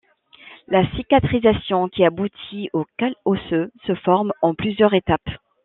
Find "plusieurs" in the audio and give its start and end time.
4.55-4.95